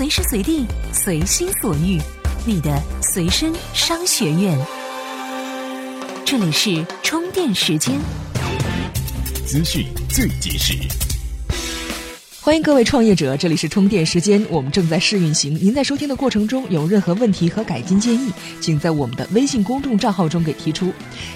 [0.00, 2.00] 随时随地，随心所欲，
[2.46, 4.58] 你的随身商学院。
[6.24, 8.00] 这里是充电时间，
[9.46, 11.09] 资讯最及时。
[12.42, 15.54] 欢迎各位创业者，这里是充电时间，我们正在试运行。
[15.60, 18.32] 您在收听的过程中有任何问题和改进建议，
[18.62, 20.90] 请在我们的微信公众账号中给提出。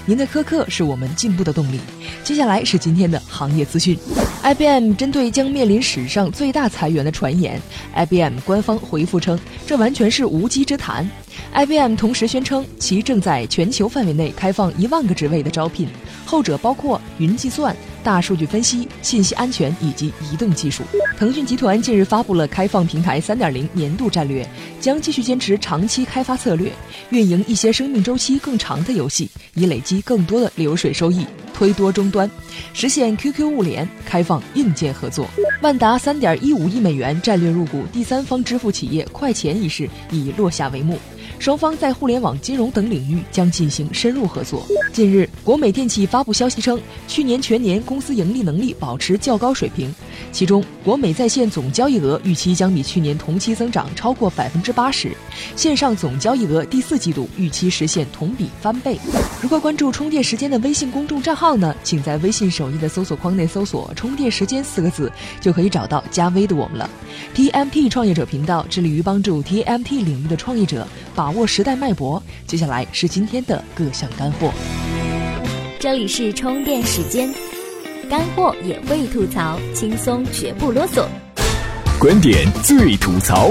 [0.06, 1.78] 您的苛刻是我们进步的动力。
[2.22, 3.98] 接下来是今天的行业资讯。
[4.42, 7.60] IBM 针对将面临史上最大裁员的传言
[7.94, 11.06] ，IBM 官方回复称，这完全是无稽之谈。
[11.52, 15.86] IBM 同时宣称，其正在全球范围内开放一万个职位的招聘，
[16.24, 17.76] 后者包括云计算。
[18.04, 20.84] 大数据分析、信息安全以及移动技术。
[21.16, 24.46] 腾讯集团近日发布了开放平台3.0年度战略，
[24.80, 26.70] 将继续坚持长期开发策略，
[27.08, 32.30] 运营一些生命周期更长的游戏，以累积更多的流水收益，推多终端，
[32.74, 35.26] 实现 QQ 物联开放硬件合作。
[35.62, 40.98] 万达3.15亿美元战略入股第三方支付企业快钱一事已落下帷幕。
[41.38, 44.66] 双方在互联网金融等领域将进行深入合作。
[44.92, 49.92] 近日，国美电器发布消息称，去年全年公司盈利能力保持较高水平，
[50.32, 55.10] 其中国美在线总交易额预期将比去年同期增长超过百分之八十，
[55.56, 58.98] 线上总交易额第四季度预期实现同比翻倍。
[59.42, 61.74] 如何关注充电时间的微信公众账号呢？
[61.82, 66.88] 请在微信首页的搜索框内搜索“充电时间”四个字，就可以找到加微的我们了。
[67.34, 72.22] TMT 创业者频道致力于帮助 TMT 领域的创业者把握时代脉搏。
[72.46, 74.52] 接下来是今天的各项干货。
[75.78, 77.32] 这里是充电时间，
[78.08, 81.06] 干货也会吐槽，轻松绝不啰嗦。
[82.00, 83.50] 观点最吐槽。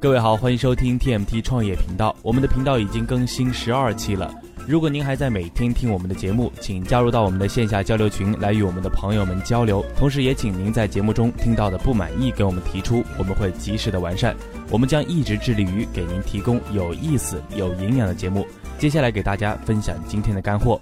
[0.00, 2.14] 各位好，欢迎收听 TMT 创业频道。
[2.22, 4.32] 我们的频道已经更新十二期了。
[4.68, 9.82] 如果您还在每天听我们的节目，请加入到我们的线下交流群来与我们的朋友们交流。
[9.96, 14.36] 同时，也请您在节目中听到的不满意给我们提出，我们会及时的完善。
[14.70, 18.46] 我们将一直致力于给您提供有意思、有营养的节目。
[18.76, 20.78] 接下来给大家分享今天的干货。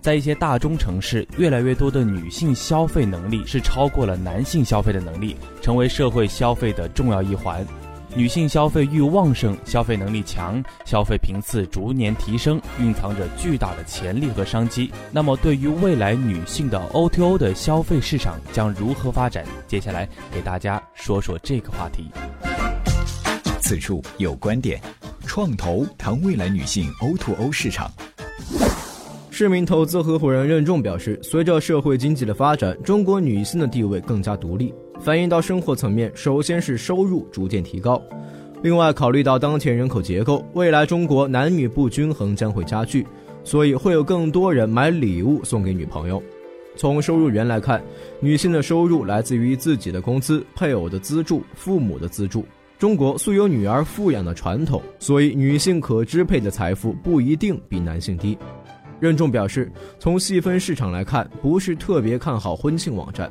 [0.00, 7.64] 在一些大中城市，越来越多的女性消费能力是超过了男性消费的能力，成为社会消费的重要一环。
[8.16, 14.92] 女性消费欲旺盛，消费能力强，消费频次逐年提升，蕴藏着巨大的潜力和商机。
[15.10, 19.44] 那么，对于未来女性的 O2O 的消费市场将如何发展？
[19.66, 22.08] 接下来给大家说说这个话题。
[23.60, 24.80] 此处有观点，
[25.26, 27.90] 创投谈未来女性 O2O 市场。
[29.32, 34.72] 市民投资合伙人任重表示，随着社会经济的发展，中国女性的地位更加独立。
[35.04, 38.00] 反映到生活层面，首先是收入逐渐提高。
[38.62, 43.06] 另外，考虑到当前人口结构，未来中国男女不均衡将会加剧，
[43.44, 46.22] 所以会有更多人买礼物送给女朋友。
[46.74, 47.84] 从收入源来看，
[48.18, 52.42] 女性的收入来自于自己的工资、配偶的资助、父母的资助。
[52.78, 58.38] 中国素有女儿富养的传统，所以女性可支配的财富不一定比男性低。
[59.00, 63.30] 任重表示，从细分市场来看，不是特别看好婚庆网站。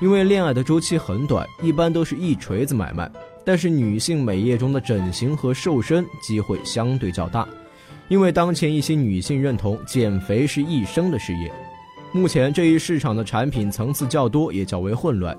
[0.00, 3.10] 因为恋爱的周期很短，一般都是一锤子买卖。
[3.44, 7.46] 但是女性美业中的整形和瘦身机会相对较大，
[8.08, 11.52] 因为当前一些女性认同减肥是一生的事业。
[12.10, 15.36] 目前这一市场的产品层次较多，也较为混乱，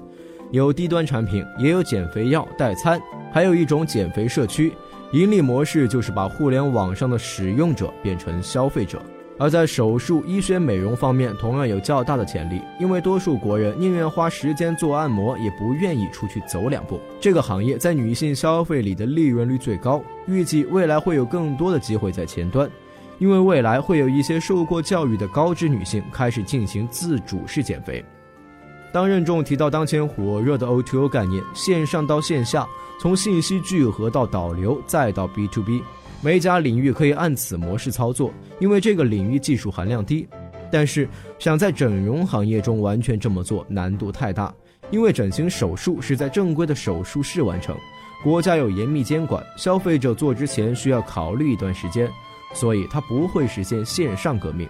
[0.51, 3.01] 有低端产品，也有减肥药代餐，
[3.31, 4.71] 还有一种减肥社区，
[5.11, 9.01] 盈利模式就是把互联网上的使用者变成消费者。
[9.37, 16.99] 而在手术、医学、美容方面，同样有较大的潜力，因为多数国人宁愿花时间做按摩，也不愿意出去走两步。
[17.19, 22.69] 这个行业在女性消费里的利润率最高，预计未来会有更多的机会在前端，
[23.19, 28.03] 因为未来会有一些受过教育的高知女性开始进行自主式减肥。
[28.93, 32.65] 当任重提到当前火热的 O2O 概念，线上到线下，
[33.01, 35.83] 从信息聚合到导流，再到 B to B。
[36.25, 40.27] 每家领域可以按此模式操作，因为这个领域技术含量低。
[40.71, 44.51] 但是想在整容行业中完全这么做难度太大，
[44.89, 47.77] 因为整形手术是在正规的手术室完成，
[48.23, 52.09] 国家有严密监管，消费者做之前需要考虑一段时间，
[52.55, 54.67] 所以它不会实现线上革命。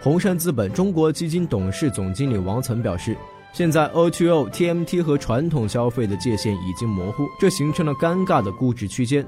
[0.00, 3.14] 红杉资本中国基金董事总经理王岑表示，
[3.52, 9.22] 现在 O2O、TMT 和传统消费的界限已经模糊，这形成了尴尬的估值区间。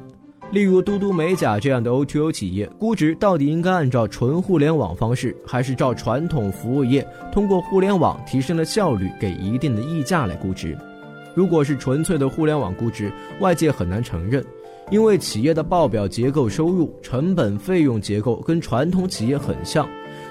[0.52, 10.78] 例如嘟嘟美甲这样的 O2O 企业，估值到底应该按照纯互联网方式，还是照传统服务业通过互联网提升了效率，给一定的溢价来估值？
[11.34, 14.42] 如果是纯粹的互联网估值，外界很难承认，
[14.90, 19.86] 因为企业的报表结构、收入、成本、费用结构跟传统企业很像，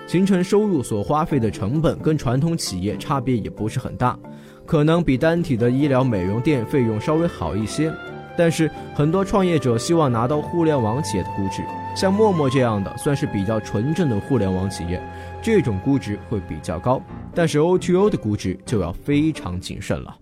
[0.07, 4.17] 形成收入所花费的成本跟传统企业差别也不是很大。
[4.65, 7.93] 可能比单体的医疗美容店费用稍微好一些。
[8.37, 11.63] 但是很多创业者希望拿到互联网企业的估值，
[11.95, 15.01] 像陌陌这样的算是比较纯正的互联网企业，
[15.41, 17.01] 这种估值会比较高。
[17.33, 20.17] 但是 O2O 的估值就要非常谨慎了。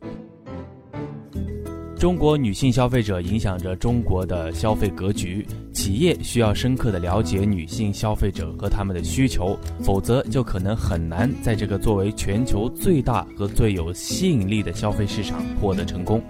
[1.95, 16.21] 中国女性消费者影响着中国的消费格局，企业需要深刻的了解女性消费者和他们的需求，否则就可能很难在这个作为全球最大和最有吸引力的消费市场获得成功。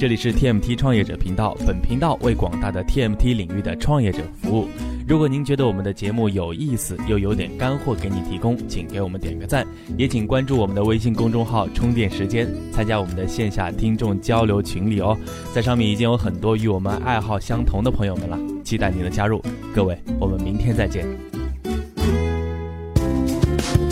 [0.00, 4.66] 这里是 TMT 创业者频道，本频道为广大的 TMT 领域的创业者服务。
[5.06, 9.66] 如果您觉得我们的节目有意思，又有点干货给你提供，请给我们点个赞，
[9.98, 15.14] 也请关注我们的微信公众号“充电时间”，参加我们的线下听众交流群里哦。
[15.52, 19.42] 在上面已经有很多与我们爱好相同的朋友们了，期待您的加入。
[19.74, 21.29] 各位，我们明天再见。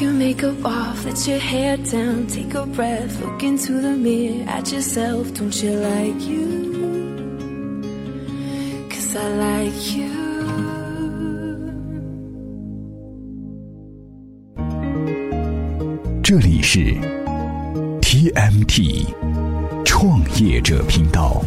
[0.00, 4.72] Your makeup off, let your hair down, take a breath, look into the mirror at
[4.72, 5.34] yourself.
[5.34, 6.48] Don't you like you?
[8.88, 10.08] Cause I like you.
[16.22, 16.78] 这里是
[18.00, 19.04] TMT
[19.84, 21.42] 创业者频道。